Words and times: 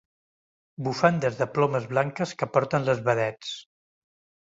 Bufandes 0.87 1.37
de 1.43 1.47
plomes 1.59 1.87
blanques 1.93 2.35
que 2.43 2.51
porten 2.59 2.91
les 2.91 3.07
vedets. 3.11 3.57